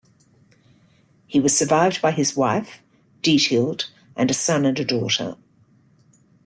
[1.27, 2.81] He was survived by his wife,
[3.21, 3.85] Diethild,
[4.15, 5.35] and a son and a daughter.